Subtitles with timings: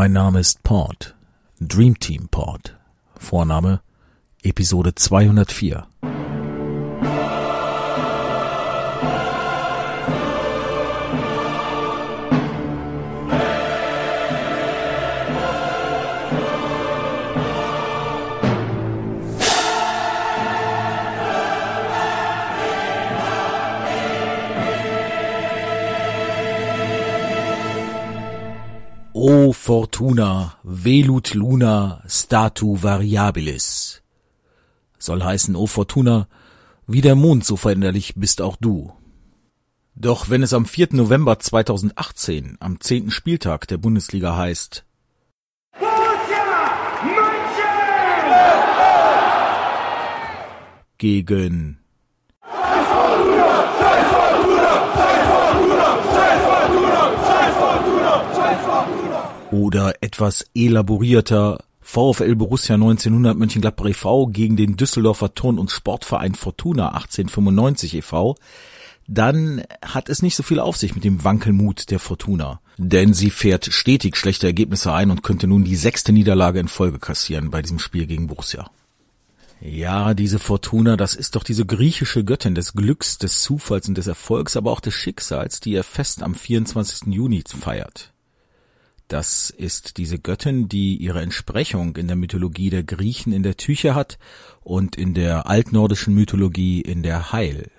[0.00, 1.14] Mein Name ist Port,
[1.60, 2.74] Dream Team Port.
[3.18, 3.82] Vorname
[4.42, 5.86] Episode 204.
[29.70, 34.02] Fortuna, velut luna, statu variabilis.
[34.98, 36.26] Soll heißen, O Fortuna,
[36.88, 38.92] wie der Mond so veränderlich bist auch du.
[39.94, 40.88] Doch wenn es am 4.
[40.94, 43.12] November 2018, am 10.
[43.12, 44.84] Spieltag der Bundesliga heißt,
[50.98, 51.79] gegen
[59.50, 64.28] oder etwas elaborierter VfL Borussia 1900 Mönchengladbach e.V.
[64.28, 68.36] gegen den Düsseldorfer Turn- und Sportverein Fortuna 1895 e.V.,
[69.08, 72.60] dann hat es nicht so viel auf sich mit dem Wankelmut der Fortuna.
[72.78, 77.00] Denn sie fährt stetig schlechte Ergebnisse ein und könnte nun die sechste Niederlage in Folge
[77.00, 78.70] kassieren bei diesem Spiel gegen Borussia.
[79.60, 84.06] Ja, diese Fortuna, das ist doch diese griechische Göttin des Glücks, des Zufalls und des
[84.06, 87.12] Erfolgs, aber auch des Schicksals, die ihr Fest am 24.
[87.12, 88.12] Juni feiert.
[89.10, 93.96] Das ist diese Göttin, die ihre Entsprechung in der Mythologie der Griechen in der Tüche
[93.96, 94.20] hat
[94.60, 97.72] und in der altnordischen Mythologie in der Heil.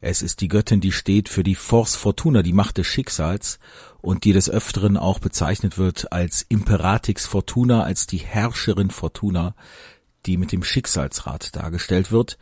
[0.00, 3.58] Es ist die Göttin, die steht für die Force Fortuna, die Macht des Schicksals,
[4.00, 9.56] und die des Öfteren auch bezeichnet wird als Imperatix Fortuna, als die Herrscherin Fortuna,
[10.24, 12.38] die mit dem Schicksalsrad dargestellt wird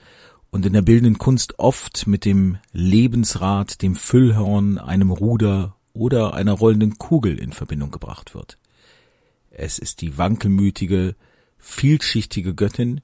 [0.50, 6.52] und in der bildenden Kunst oft mit dem Lebensrad, dem Füllhorn, einem Ruder oder einer
[6.52, 8.58] rollenden Kugel in Verbindung gebracht wird.
[9.50, 11.16] Es ist die wankelmütige,
[11.58, 13.00] vielschichtige Göttin,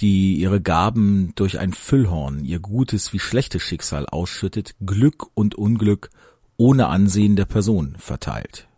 [0.00, 6.10] die ihre Gaben durch ein Füllhorn, ihr gutes wie schlechtes Schicksal ausschüttet, Glück und Unglück
[6.56, 8.68] ohne Ansehen der Person verteilt.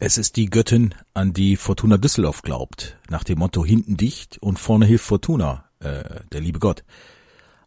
[0.00, 4.58] Es ist die Göttin, an die Fortuna Düsseldorf glaubt, nach dem Motto hinten dicht und
[4.58, 6.84] vorne hilft Fortuna, äh, der liebe Gott.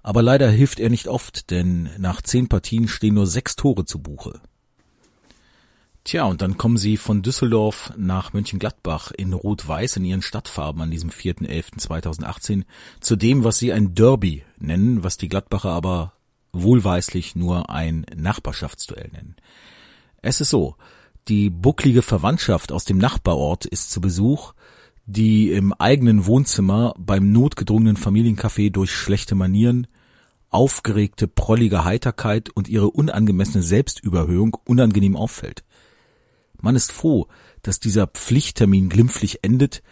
[0.01, 3.99] Aber leider hilft er nicht oft, denn nach zehn Partien stehen nur sechs Tore zu
[3.99, 4.39] Buche.
[6.03, 10.91] Tja, und dann kommen sie von Düsseldorf nach Mönchengladbach in Rot-Weiß in ihren Stadtfarben an
[10.91, 12.63] diesem 4.11.2018
[12.99, 16.13] zu dem, was sie ein Derby nennen, was die Gladbacher aber
[16.53, 19.35] wohlweislich nur ein Nachbarschaftsduell nennen.
[20.23, 20.75] Es ist so,
[21.27, 24.53] die bucklige Verwandtschaft aus dem Nachbarort ist zu Besuch,
[25.05, 29.87] die im eigenen Wohnzimmer beim notgedrungenen Familiencafé durch schlechte Manieren,
[30.49, 35.63] aufgeregte, prollige Heiterkeit und ihre unangemessene Selbstüberhöhung unangenehm auffällt.
[36.61, 37.27] Man ist froh,
[37.63, 39.83] dass dieser Pflichttermin glimpflich endet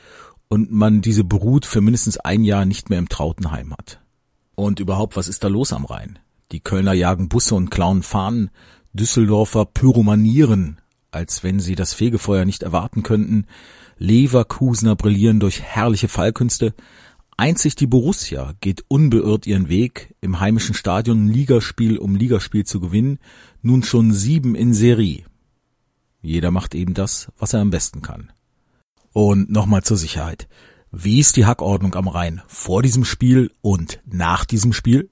[0.47, 4.02] und man diese Brut für mindestens ein Jahr nicht mehr im Trautenheim hat.
[4.56, 6.19] Und überhaupt, was ist da los am Rhein?
[6.52, 8.50] Die Kölner jagen Busse und klauen Fahnen,
[8.94, 10.81] Düsseldorfer pyromanieren,
[11.12, 13.46] als wenn sie das Fegefeuer nicht erwarten könnten,
[13.97, 16.74] Leverkusener brillieren durch herrliche Fallkünste,
[17.38, 23.19] einzig die Borussia geht unbeirrt ihren Weg, im heimischen Stadion Ligaspiel um Ligaspiel zu gewinnen,
[23.62, 25.28] nun schon sieben in Serie.
[26.22, 28.31] Jeder macht eben das, was er am besten kann.
[29.13, 30.47] Und nochmal zur Sicherheit.
[30.91, 35.09] Wie ist die Hackordnung am Rhein vor diesem Spiel und nach diesem Spiel?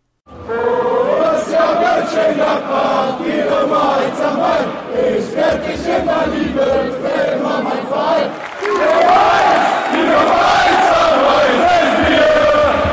[6.29, 8.29] Ich für immer mein Verein.
[8.61, 12.29] Die Nummer eins, die Nummer eins am Rhein sind wir.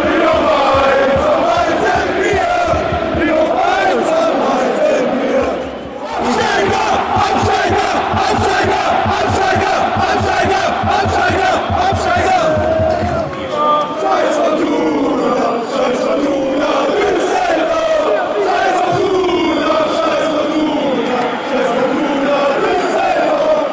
[0.04, 2.52] Die Nummer eins am Rhein sind wir.
[3.18, 5.44] Die Nummer eins am Rhein sind wir.
[6.14, 6.88] Absteiger,
[7.28, 7.92] Absteiger,
[8.28, 8.86] Absteiger,
[9.18, 9.76] Absteiger,
[10.08, 10.66] Absteiger,
[10.98, 11.54] Absteiger,
[11.88, 12.42] Absteiger.
[14.00, 18.38] Scheiß Fortuna, Scheiß Fortuna, Düsseldorf.
[18.46, 23.72] Scheiß Fortuna, Scheiß Fortuna, Scheiß Fortuna, Düsseldorf.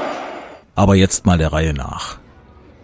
[0.82, 2.18] Aber jetzt mal der Reihe nach.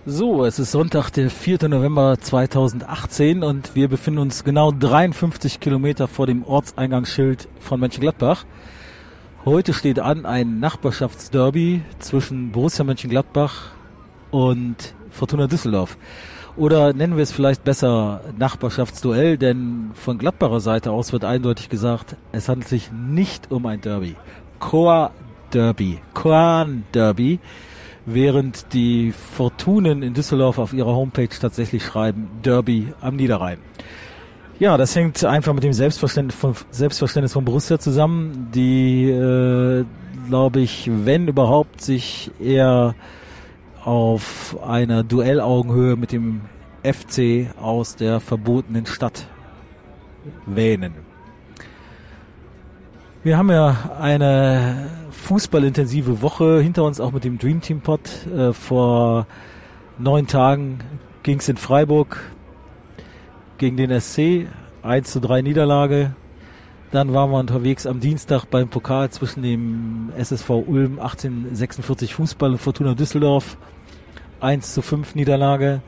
[0.05, 1.67] So, es ist Sonntag, der 4.
[1.67, 8.45] November 2018 und wir befinden uns genau 53 Kilometer vor dem Ortseingangsschild von Mönchengladbach.
[9.45, 13.71] Heute steht an ein Nachbarschaftsderby zwischen Borussia Mönchengladbach
[14.29, 15.97] und Fortuna Düsseldorf.
[16.55, 22.15] Oder nennen wir es vielleicht besser Nachbarschaftsduell, denn von Gladbacher Seite aus wird eindeutig gesagt,
[22.31, 24.15] es handelt sich nicht um ein Derby.
[24.59, 25.09] Coa
[25.51, 27.39] Derby, Coan Derby
[28.07, 33.59] während die Fortunen in Düsseldorf auf ihrer Homepage tatsächlich schreiben Derby am Niederrhein.
[34.59, 38.49] Ja, das hängt einfach mit dem Selbstverständnis von, Selbstverständnis von Borussia zusammen.
[38.55, 39.85] Die äh,
[40.27, 42.95] glaube ich, wenn überhaupt, sich eher
[43.83, 46.41] auf einer Duellaugenhöhe mit dem
[46.83, 49.27] FC aus der verbotenen Stadt
[50.45, 50.93] wähnen.
[53.23, 54.89] Wir haben ja eine
[55.27, 57.99] fußballintensive Woche hinter uns, auch mit dem Dream Team Pod.
[58.33, 59.27] Äh, vor
[59.97, 60.79] neun Tagen
[61.23, 62.17] ging es in Freiburg
[63.57, 64.47] gegen den SC,
[64.83, 66.15] 1 zu 3 Niederlage.
[66.91, 72.59] Dann waren wir unterwegs am Dienstag beim Pokal zwischen dem SSV Ulm 1846 Fußball und
[72.59, 73.57] Fortuna Düsseldorf.
[74.39, 75.81] 1 zu 5 Niederlage.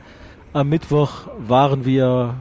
[0.52, 2.34] Am Mittwoch waren wir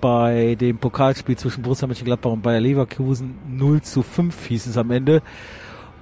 [0.00, 4.90] bei dem Pokalspiel zwischen Borussia Mönchengladbach und Bayer Leverkusen 0 zu 5 hieß es am
[4.90, 5.20] Ende.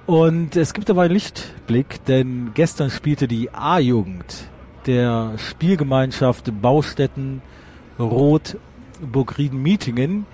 [0.05, 4.49] Und es gibt aber einen Lichtblick, denn gestern spielte die A-Jugend
[4.85, 7.41] der Spielgemeinschaft Baustätten
[7.97, 8.57] Rot
[9.01, 10.25] Burgrieden Mietingen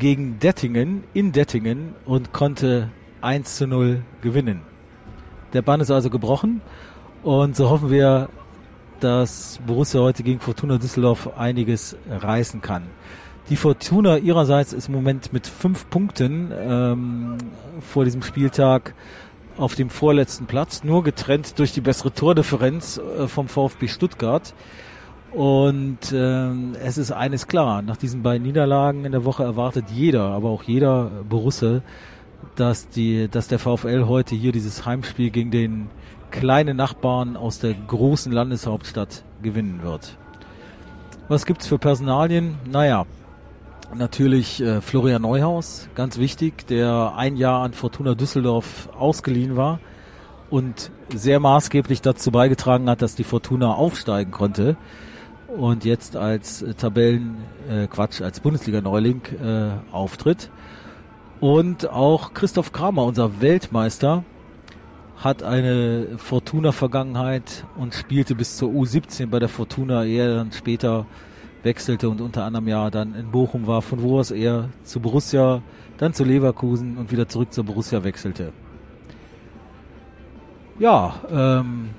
[0.00, 2.90] gegen Dettingen in Dettingen und konnte
[3.20, 4.62] 1 zu 0 gewinnen.
[5.52, 6.60] Der Bann ist also gebrochen
[7.22, 8.28] und so hoffen wir,
[8.98, 12.82] dass Borussia heute gegen Fortuna Düsseldorf einiges reißen kann.
[13.50, 17.38] Die Fortuna ihrerseits ist im Moment mit fünf Punkten ähm,
[17.80, 18.94] vor diesem Spieltag
[19.56, 24.54] auf dem vorletzten Platz, nur getrennt durch die bessere Tordifferenz äh, vom VfB Stuttgart.
[25.32, 30.24] Und ähm, es ist eines klar, nach diesen beiden Niederlagen in der Woche erwartet jeder,
[30.24, 31.82] aber auch jeder Borusse,
[32.54, 35.90] dass, die, dass der VfL heute hier dieses Heimspiel gegen den
[36.30, 40.18] kleinen Nachbarn aus der großen Landeshauptstadt gewinnen wird.
[41.28, 42.56] Was gibt's für Personalien?
[42.70, 43.06] Naja,
[43.94, 49.80] natürlich äh, Florian Neuhaus, ganz wichtig, der ein Jahr an Fortuna Düsseldorf ausgeliehen war
[50.50, 54.76] und sehr maßgeblich dazu beigetragen hat, dass die Fortuna aufsteigen konnte
[55.48, 57.38] und jetzt als äh, Tabellen
[57.68, 60.50] äh, Quatsch als Bundesliga-Neuling äh, auftritt.
[61.40, 64.24] Und auch Christoph Kramer, unser Weltmeister,
[65.16, 71.06] hat eine Fortuna-Vergangenheit und spielte bis zur U17 bei der Fortuna, ehe dann später
[71.62, 75.62] wechselte und unter anderem ja dann in Bochum war, von wo aus er zu Borussia,
[75.98, 78.52] dann zu Leverkusen und wieder zurück zur Borussia wechselte.
[80.78, 81.90] Ja, ähm,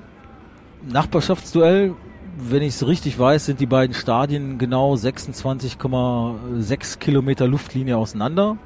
[0.87, 1.93] Nachbarschaftsduell,
[2.37, 8.57] wenn ich es richtig weiß, sind die beiden Stadien genau 26,6 Kilometer Luftlinie auseinander.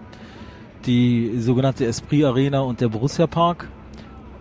[0.85, 3.69] Die sogenannte Esprit Arena und der Borussia Park.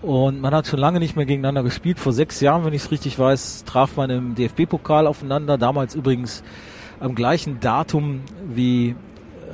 [0.03, 2.01] Und man hat schon lange nicht mehr gegeneinander gespielt.
[2.01, 5.59] Vor sechs Jahren, wenn ich es richtig weiß, traf man im DFB-Pokal aufeinander.
[5.59, 6.43] Damals übrigens
[6.99, 8.97] am gleichen Datum wie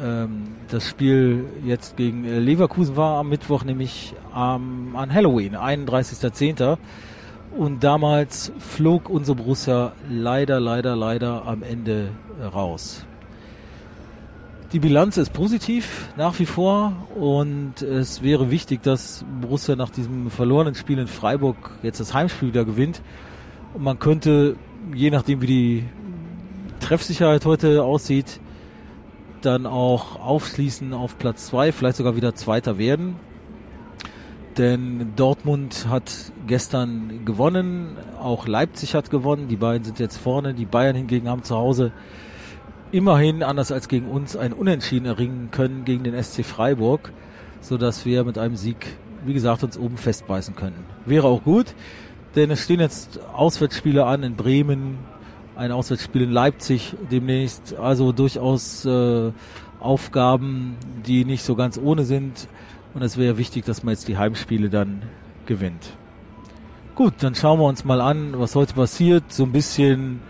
[0.03, 6.79] ähm, das Spiel jetzt gegen äh, Leverkusen war am Mittwoch, nämlich ähm, an Halloween, 31.10.
[7.57, 12.09] Und damals flog unser Borussia leider, leider, leider am Ende
[12.55, 13.05] raus.
[14.73, 20.31] Die Bilanz ist positiv nach wie vor und es wäre wichtig, dass Borussia nach diesem
[20.31, 23.01] verlorenen Spiel in Freiburg jetzt das Heimspiel wieder gewinnt.
[23.73, 24.57] Und man könnte,
[24.95, 25.85] je nachdem wie die
[26.81, 28.41] Treffsicherheit heute aussieht,
[29.41, 33.17] dann auch aufschließen auf Platz zwei, vielleicht sogar wieder Zweiter werden.
[34.59, 36.13] Denn Dortmund hat
[36.47, 41.43] gestern gewonnen, auch Leipzig hat gewonnen, die beiden sind jetzt vorne, die Bayern hingegen haben
[41.43, 41.91] zu Hause
[42.93, 47.13] immerhin, anders als gegen uns, ein Unentschieden erringen können gegen den SC Freiburg,
[47.61, 50.85] so dass wir mit einem Sieg, wie gesagt, uns oben festbeißen können.
[51.07, 51.75] Wäre auch gut,
[52.37, 54.99] denn es stehen jetzt Auswärtsspiele an in Bremen,
[55.57, 59.33] ein Auswärtsspiel in Leipzig demnächst, also durchaus äh,
[59.81, 60.77] Aufgaben,
[61.07, 62.49] die nicht so ganz ohne sind.
[62.95, 65.03] Und es wäre wichtig, dass man jetzt die Heimspiele dann
[65.47, 65.91] gewinnt.
[66.95, 69.33] Gut, dann schauen wir uns mal an, was heute passiert.
[69.33, 70.21] So ein bisschen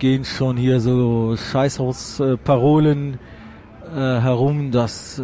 [0.00, 3.20] gehen schon hier so Scheißhausparolen
[3.94, 5.22] äh, herum, dass äh,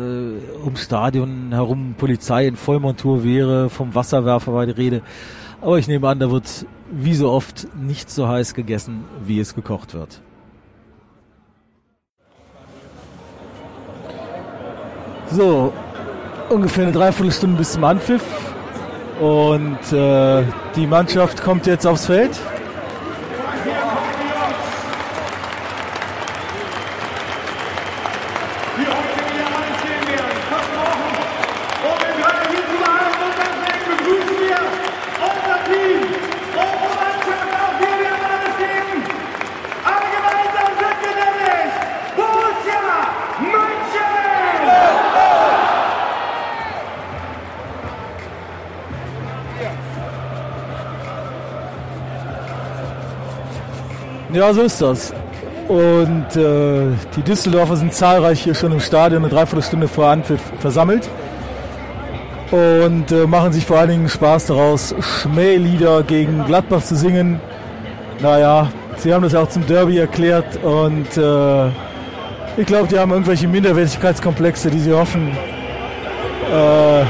[0.62, 5.02] ums Stadion herum Polizei in Vollmontur wäre, vom Wasserwerfer war die Rede.
[5.60, 9.54] Aber ich nehme an, da wird wie so oft nicht so heiß gegessen, wie es
[9.54, 10.20] gekocht wird.
[15.32, 15.72] So,
[16.50, 18.22] ungefähr eine Dreiviertelstunde bis zum Anpfiff.
[19.20, 20.44] Und äh,
[20.76, 22.38] die Mannschaft kommt jetzt aufs Feld.
[54.32, 55.14] Ja, so ist das.
[55.68, 61.08] Und äh, die Düsseldorfer sind zahlreich hier schon im Stadion eine Dreiviertelstunde vor Anpfiff versammelt.
[62.50, 67.40] und äh, machen sich vor allen Dingen Spaß daraus, Schmählieder gegen Gladbach zu singen.
[68.20, 71.66] Naja, sie haben das auch zum Derby erklärt und äh,
[72.56, 75.36] ich glaube, die haben irgendwelche Minderwertigkeitskomplexe, die sie hoffen,
[76.52, 77.02] äh,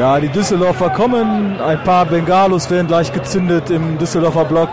[0.00, 1.60] Ja, die Düsseldorfer kommen.
[1.60, 4.70] Ein paar Bengalos werden gleich gezündet im Düsseldorfer Block.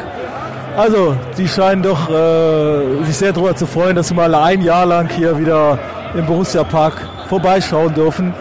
[0.78, 4.86] Also, die scheinen doch äh, sich sehr darüber zu freuen, dass sie mal ein Jahr
[4.86, 5.80] lang hier wieder
[6.16, 6.94] im Borussia Park
[7.28, 8.34] vorbeischauen dürfen.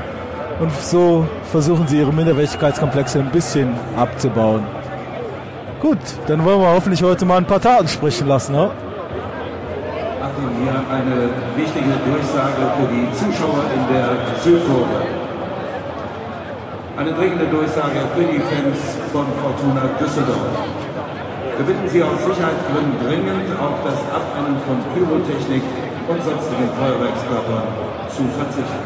[0.60, 4.62] Und so versuchen sie ihre Minderwertigkeitskomplexe ein bisschen abzubauen.
[5.80, 8.52] Gut, dann wollen wir hoffentlich heute mal ein paar Taten sprechen lassen.
[8.52, 8.70] Ne?
[10.22, 15.15] Achtung, hier eine wichtige Durchsage für die Zuschauer in der Südkurve.
[16.96, 20.48] Eine dringende Durchsage für die Fans von Fortuna Düsseldorf.
[21.58, 25.62] Wir bitten Sie aus Sicherheitsgründen dringend auf das Abbrennen von Pyrotechnik
[26.08, 27.68] und sonstigen Feuerwerkskörpern
[28.08, 28.85] zu verzichten.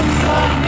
[0.00, 0.59] outside.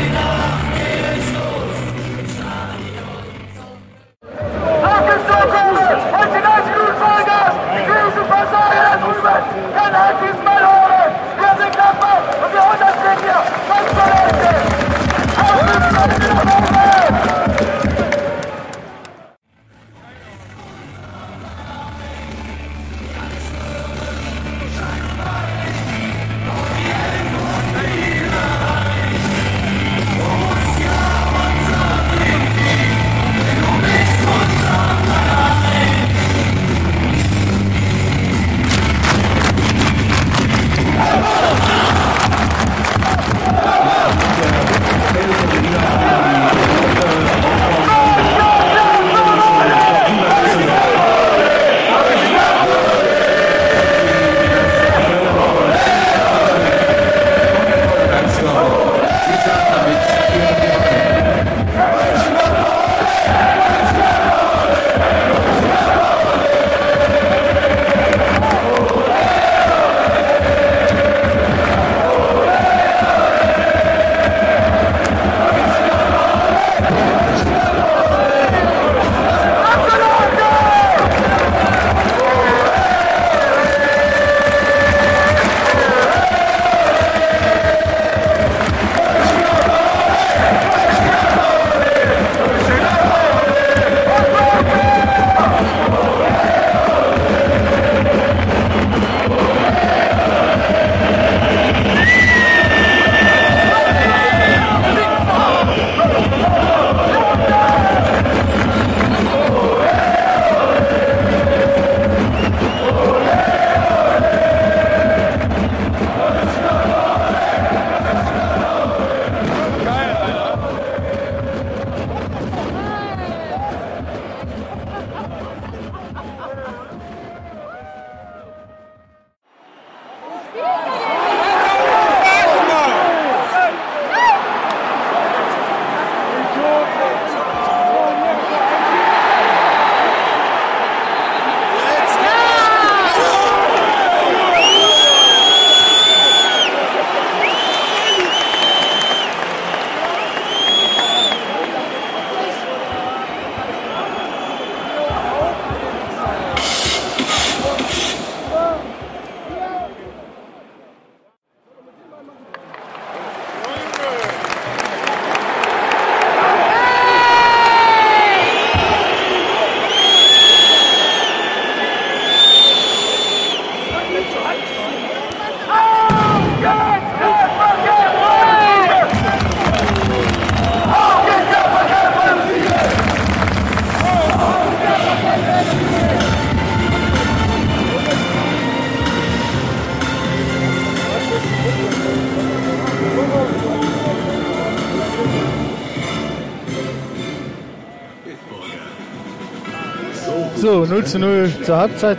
[200.63, 202.19] So, 0 zu 0 zur Halbzeit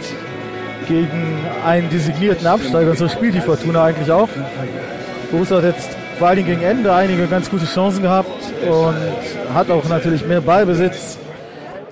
[0.90, 2.94] gegen einen designierten Absteiger.
[2.94, 4.28] So spielt die Fortuna eigentlich auch.
[5.32, 8.28] Borussia hat jetzt vor Dingen gegen Ende einige ganz gute Chancen gehabt
[8.70, 11.18] und hat auch natürlich mehr Ballbesitz.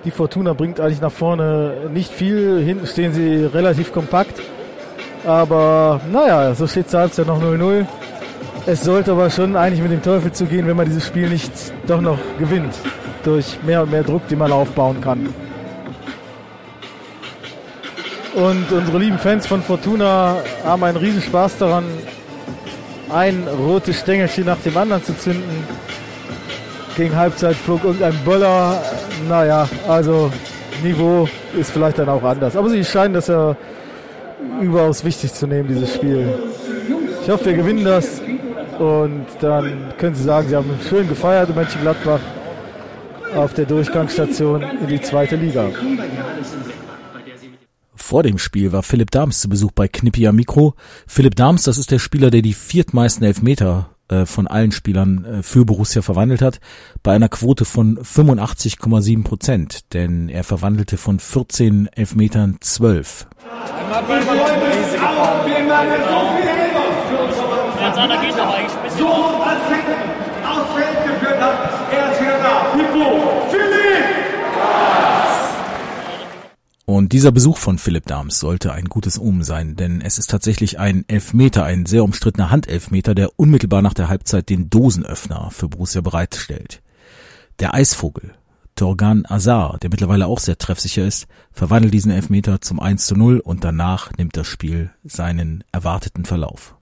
[0.03, 2.61] Die Fortuna bringt eigentlich nach vorne nicht viel.
[2.61, 4.37] Hinten stehen sie relativ kompakt.
[5.25, 7.85] Aber naja, so steht es Halbzeit noch 0-0.
[8.65, 11.53] Es sollte aber schon eigentlich mit dem Teufel zugehen, wenn man dieses Spiel nicht
[11.87, 12.73] doch noch gewinnt.
[13.23, 15.29] Durch mehr und mehr Druck, den man aufbauen kann.
[18.33, 21.83] Und unsere lieben Fans von Fortuna haben einen riesen Spaß daran,
[23.09, 25.65] ein rotes Stängelchen nach dem anderen zu zünden.
[26.95, 28.81] Gegen Halbzeit flog irgendein Böller.
[29.27, 30.31] Naja, also
[30.81, 32.55] Niveau ist vielleicht dann auch anders.
[32.55, 33.55] Aber sie scheinen das ja
[34.61, 36.33] überaus wichtig zu nehmen, dieses Spiel.
[37.21, 38.21] Ich hoffe, wir gewinnen das.
[38.79, 42.19] Und dann können Sie sagen, Sie haben schön gefeiert in Mönchengladbach
[43.35, 45.69] auf der Durchgangsstation in die zweite Liga.
[47.95, 50.75] Vor dem Spiel war Philipp Dahms zu Besuch bei Knippi am Mikro.
[51.07, 55.43] Philipp Dahms, das ist der Spieler, der die viertmeisten Elfmeter äh, von allen Spielern äh,
[55.43, 56.59] für Borussia verwandelt hat,
[57.03, 63.27] bei einer Quote von 85,7 Prozent, denn er verwandelte von 14 Elfmetern 12.
[68.97, 69.95] So als Kette
[70.45, 71.57] aufs Feld geführt hat,
[71.91, 72.65] er ist wieder da.
[72.75, 73.71] Pipo, Philipp!
[76.91, 80.77] Und dieser Besuch von Philipp Dahms sollte ein gutes Omen sein, denn es ist tatsächlich
[80.77, 86.01] ein Elfmeter, ein sehr umstrittener Handelfmeter, der unmittelbar nach der Halbzeit den Dosenöffner für Borussia
[86.01, 86.81] bereitstellt.
[87.59, 88.33] Der Eisvogel,
[88.75, 93.39] Torgan Azar, der mittlerweile auch sehr treffsicher ist, verwandelt diesen Elfmeter zum 1 zu 0
[93.39, 96.75] und danach nimmt das Spiel seinen erwarteten Verlauf.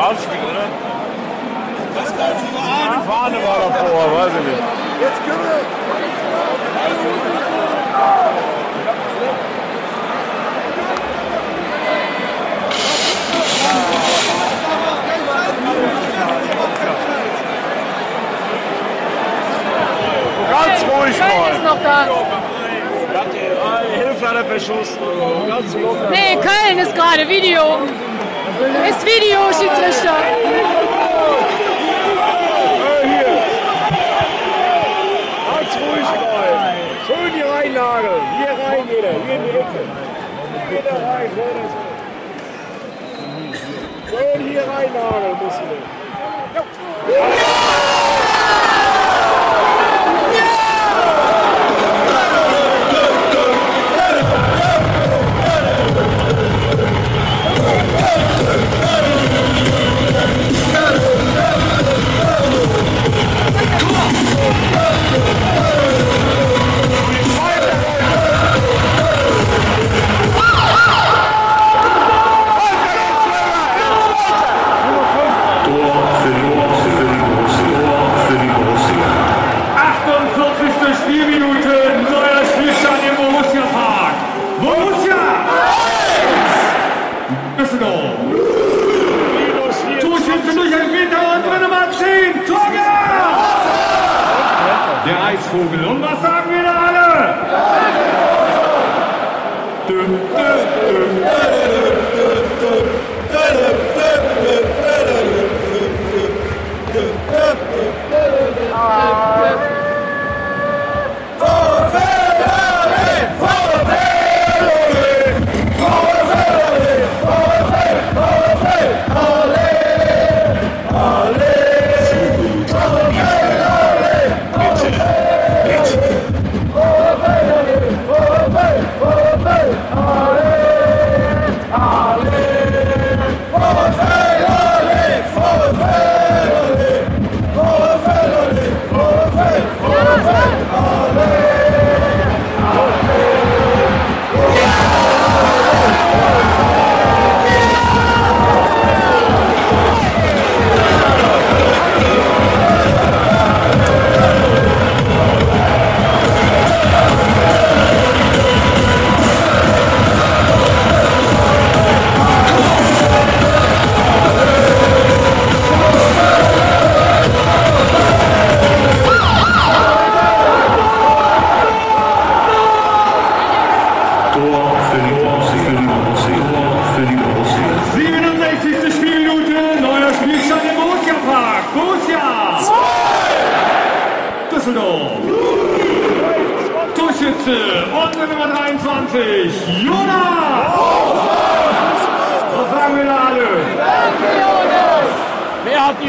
[0.00, 0.66] Rausspiel, oder?
[1.94, 2.60] Das kann ich nur
[3.30, 4.62] Fahne war davor, weiß ich nicht.
[5.00, 5.60] Jetzt wir.
[20.50, 21.64] Ganz ruhig Köln ist mal.
[21.64, 21.96] noch da.
[23.94, 24.98] Hilfe hat er verschossen.
[25.48, 26.10] Ganz locker.
[26.10, 27.78] Nee, Köln ist gerade Video.
[28.88, 30.16] Ist Video, Schiedsrichter.
[32.90, 33.26] Äh, hier.
[35.54, 36.30] Ganz ruhig mal.
[37.70, 37.78] Schön
[38.36, 39.12] hier rein jeder.
[39.24, 39.82] Hier in die Ecke.
[40.70, 41.30] Jeder rein.
[41.36, 41.78] So oder so.
[44.08, 45.78] Schön hier reinnageln müssen wir.
[47.06, 47.26] Tor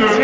[0.01, 0.17] Wer hat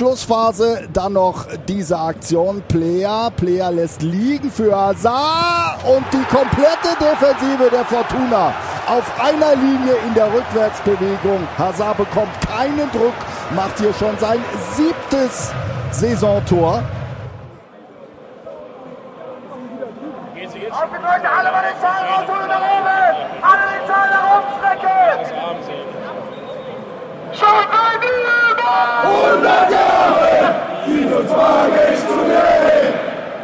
[0.00, 2.62] Schlussphase dann noch diese Aktion.
[2.68, 3.30] Player.
[3.36, 8.54] Player lässt liegen für Hazard und die komplette Defensive der Fortuna
[8.86, 11.46] auf einer Linie in der Rückwärtsbewegung.
[11.58, 13.12] Hazard bekommt keinen Druck,
[13.54, 15.52] macht hier schon sein siebtes
[15.90, 16.82] Saisontor.
[20.70, 23.16] Aufgedrückt, alle mal den Schal rausholen nach oben!
[23.42, 25.10] Alle den Schal nach oben strecken!
[27.32, 28.40] Schaut mal die über!
[29.02, 30.54] 100 Jahre
[30.86, 32.92] sind uns magisch zu nehmen!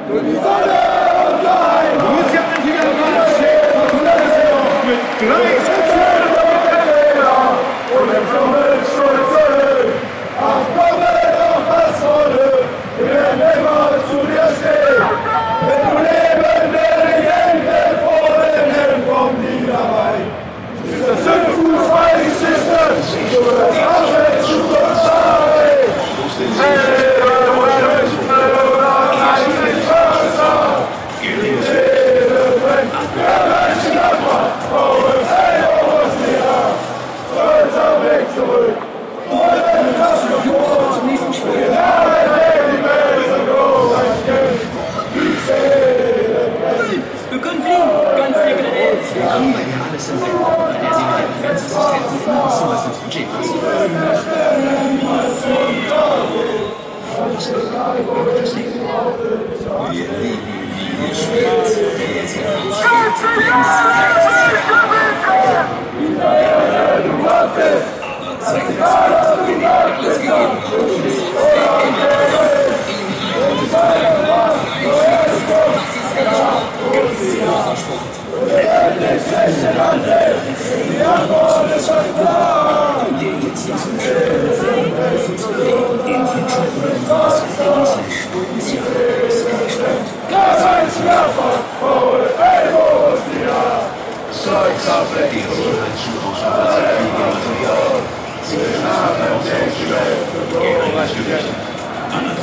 [0.08, 0.80] Nur die Sonne
[1.26, 1.96] unser Heim!
[2.02, 5.32] Borussia Mönchengladbach schlägt Fortuna Düsseldorf mit 3
[5.66, 6.16] zu 2.
[7.96, 9.46] Und im Dschungel Schulze!
[10.48, 12.50] Ach, komme doch was wolle!
[12.98, 15.02] Wir werden immer zu dir stehen!
[15.66, 20.26] Wenn du lebende Legende vor den Helm vom Niederrhein!
[20.84, 22.80] Diese schöne Fußballgeschichte!
[23.32, 24.25] Du wirst alle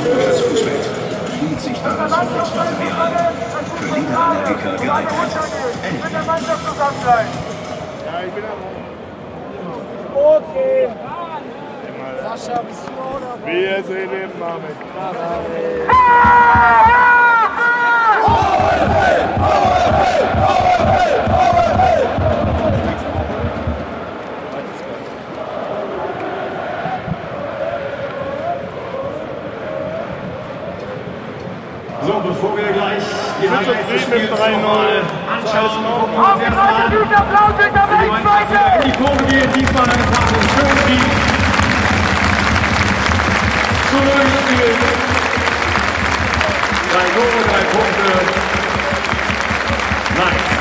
[0.04, 0.86] Anatomisches Fußbett.
[1.40, 3.12] Fühlt sich daran Sportstraße mehr an.
[3.78, 5.14] Für Liederallergiker geeignet.
[6.04, 7.28] Mit der Mannschaft zusammen sein!
[10.16, 10.90] Okay.
[12.22, 13.38] Sascha, bist du oder?
[13.46, 14.76] Wir sehen den Namen.
[20.74, 21.53] So, bevor
[32.52, 33.04] wir gleich
[33.42, 35.02] die Highlights des Spiels nochmal
[35.32, 36.92] anschauen, gucken wir uns erstmal an.
[36.92, 41.12] Die Mannschaft wieder in die Kurve gehen, diesmal eine Karte schön Sieg.
[43.90, 44.80] Zu null gespielt.
[46.92, 48.08] Drei Tore, drei Punkte.
[50.18, 50.53] Nice.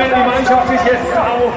[0.00, 1.52] Wenn die Mannschaft sich jetzt auf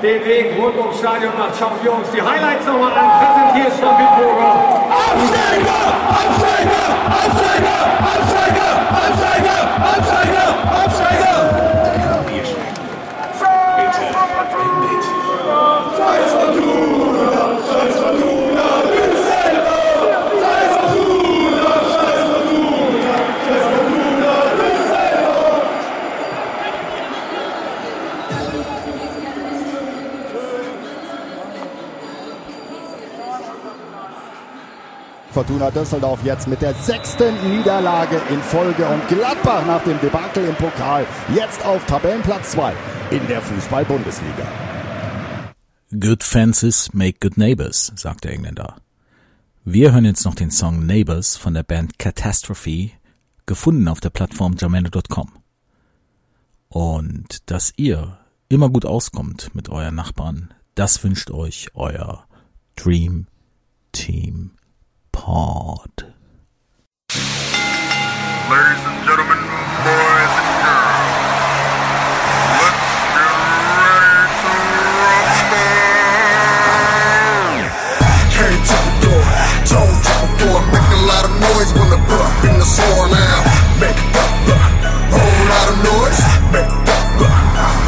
[0.00, 1.58] den Weg rund ums Stadion macht.
[1.58, 4.52] Schauen wir uns die Highlights nochmal an, präsentiert von Bitburger.
[5.10, 5.82] Absteiger!
[6.22, 6.86] Absteiger!
[7.18, 7.80] Absteiger!
[8.14, 8.70] Absteiger!
[9.18, 9.58] Absteiger!
[9.90, 10.48] Absteiger!
[10.84, 11.38] Absteiger!
[15.96, 16.87] Scheiß Fortuna!
[35.38, 40.56] Fortuna Düsseldorf jetzt mit der sechsten Niederlage in Folge und Gladbach nach dem Debakel im
[40.56, 42.74] Pokal jetzt auf Tabellenplatz 2
[43.12, 44.44] in der Fußball-Bundesliga.
[45.92, 48.78] Good fences make good neighbors, sagt der Engländer.
[49.64, 52.90] Wir hören jetzt noch den Song Neighbors von der Band Catastrophe,
[53.46, 55.30] gefunden auf der Plattform jamendo.com.
[56.68, 62.24] Und dass ihr immer gut auskommt mit euren Nachbarn, das wünscht euch euer
[62.74, 63.28] Dream
[63.92, 64.57] Team
[65.18, 66.14] Pod.
[67.10, 69.40] Ladies and gentlemen,
[69.82, 71.18] boys and girls,
[72.62, 73.34] let's get
[73.82, 74.54] ready to
[75.02, 75.58] rumble!
[78.30, 79.26] Came to the door,
[79.66, 83.42] told you before, make a lot of noise when the buck in the store now.
[83.82, 84.26] Make a
[85.10, 86.22] whole lot of noise,
[86.54, 86.94] make a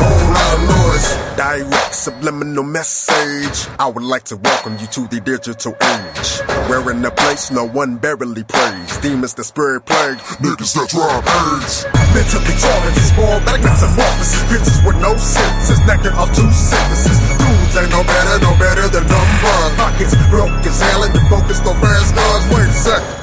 [0.03, 1.07] whole lot of noise.
[1.39, 3.69] Direct subliminal message.
[3.79, 6.29] I would like to welcome you to the digital age.
[6.65, 8.97] We're in a place no one barely prays.
[9.05, 11.85] Demons that spirit plague, niggas that drive AIDS.
[12.17, 14.41] Mentally tormented, small back metamorphosis.
[14.49, 17.21] Bitches with no senses, naked off two sentences.
[17.37, 19.73] Dudes ain't no better, no better than numbers.
[19.77, 22.45] Pockets broke as hell and you focused on fast guns.
[22.49, 23.20] Wait a second.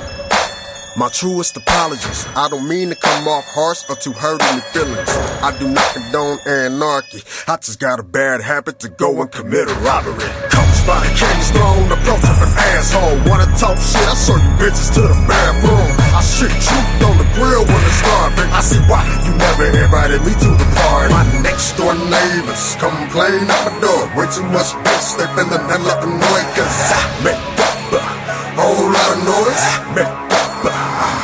[0.97, 2.25] My truest apologies.
[2.33, 5.05] I don't mean to come off harsh or to hurt any feelings.
[5.45, 7.21] I do not condone anarchy.
[7.45, 10.25] I just got a bad habit to go and commit a robbery.
[10.49, 13.13] Coached by the king's throne, approach of an asshole.
[13.29, 14.09] Wanna talk shit?
[14.09, 15.85] I show you bitches to the bathroom.
[16.17, 18.49] I shit truth on the grill when it's starving.
[18.49, 21.13] I see why you never invited me to the party.
[21.13, 24.01] My next door neighbors complain at my door.
[24.17, 29.09] Way too much bass, they them know it, cause I make up a whole lot
[29.13, 29.61] of noise.
[29.93, 30.56] Make up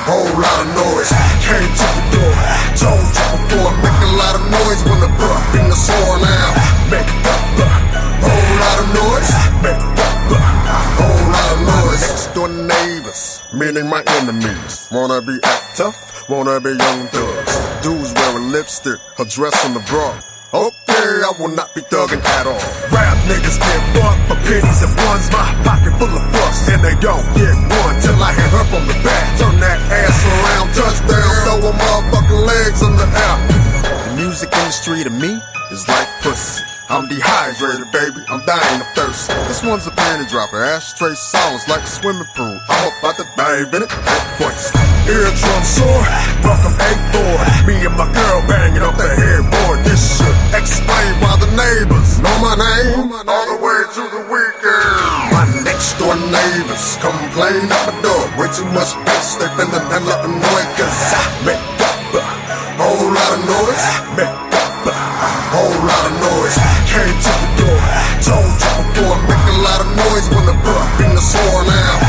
[0.03, 1.11] whole lot of noise.
[1.47, 2.35] Came to the door,
[2.75, 6.49] told you before, make a lot of noise when the buck in the soil now.
[6.91, 7.35] Make a
[8.23, 9.31] whole lot of noise.
[9.63, 10.39] Make a
[10.99, 12.03] whole lot of noise.
[12.03, 14.87] Next door neighbors, meaning my enemies.
[14.91, 17.53] Wanna be act tough, wanna be young thugs.
[17.81, 20.32] Dudes wearing lipstick, a dress on the bra.
[20.53, 22.61] Okay, I will not be thugging at all.
[22.93, 25.25] Rap niggas get fucked for pennies and ones.
[25.33, 28.85] My pocket full of bucks, and they don't get one till I hit her from
[28.85, 29.39] the back.
[29.39, 33.37] Turn that ass around, touchdown, throw a motherfucking legs in the air.
[34.05, 36.72] The music industry to me is like pussy.
[36.89, 38.21] I'm dehydrated, baby.
[38.27, 39.31] I'm dying of thirst.
[39.47, 40.63] This one's a panty dropper.
[40.63, 42.59] Ashtray sounds like a swimming pool.
[42.69, 44.75] I'm about to dive in it at first.
[45.07, 46.03] Eardrum sore,
[46.43, 47.67] welcome A4.
[47.67, 49.79] Me and my girl banging up the headboard.
[49.87, 55.31] This should explain why the neighbors know my name all the way to the weekend.
[55.31, 58.23] My next door neighbors complain at my door.
[58.35, 60.69] Way too much bass, they finna know it.
[60.75, 62.23] Cause I make up a
[62.75, 63.87] whole lot of noise.
[64.19, 64.72] Make up
[65.53, 66.57] whole lot of noise.
[66.89, 67.81] Came to the door,
[68.25, 72.02] told you before, make a lot of noise when the buck in the soil now.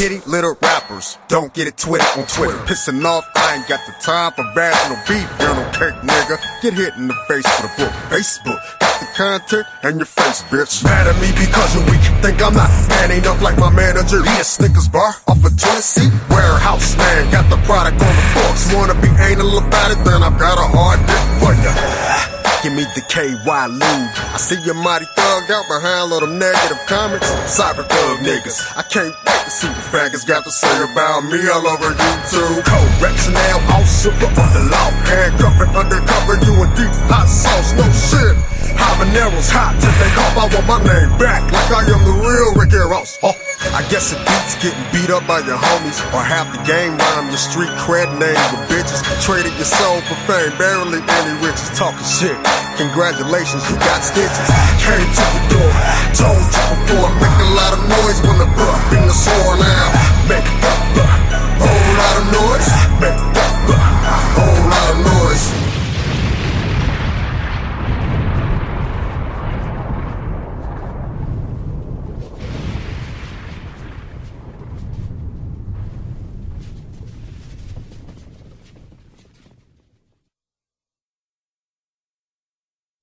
[0.00, 2.56] Kitty little rappers, don't get it twisted on Twitter.
[2.64, 6.40] Pissing off, I ain't got the time for vaginal beef, journal cake nigga.
[6.62, 7.92] Get hit in the face with a book.
[8.08, 10.82] Facebook, got the content and your face, bitch.
[10.84, 12.00] Mad at me because you're weak.
[12.24, 14.24] Think I'm not man enough like my manager.
[14.24, 17.30] Eat a Snickers bar off a Tennessee warehouse man.
[17.30, 18.72] Got the product on the books.
[18.72, 20.02] Wanna be anal about it?
[20.02, 22.29] Then I've got a hard dick for ya.
[22.62, 23.80] Give me the KY lube.
[23.80, 27.24] I see your mighty thugged out behind all them negative comments.
[27.48, 28.76] Cyber thug niggas.
[28.76, 32.60] I can't wait to see what faggots got to say about me all over YouTube.
[32.68, 34.92] Correction Correctional officer of the law.
[35.08, 37.72] Handcuffing undercover, you in deep hot sauce.
[37.80, 38.36] No shit.
[38.76, 40.36] Habaneros hot till they cough.
[40.36, 43.18] I want my name back like I am the real Ricky Ross.
[43.22, 43.32] Oh,
[43.76, 47.28] I guess it beats getting beat up by your homies or half the game rhyme
[47.28, 49.04] your street cred name with bitches.
[49.20, 51.68] Traded your soul for fame, barely any riches.
[51.76, 52.36] Talking shit.
[52.80, 54.48] Congratulations, you got stitches.
[54.80, 55.72] Came to the door,
[56.16, 57.10] told you before.
[57.20, 59.86] Make a lot of noise when the buck in the soil now.
[60.24, 60.74] Make a
[61.60, 62.68] whole lot of noise.
[62.96, 64.39] Make up